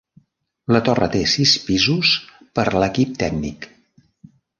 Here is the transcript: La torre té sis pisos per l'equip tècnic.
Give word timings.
La 0.75 0.79
torre 0.85 1.09
té 1.15 1.19
sis 1.33 1.53
pisos 1.67 2.13
per 2.61 2.65
l'equip 2.85 3.13
tècnic. 3.25 3.69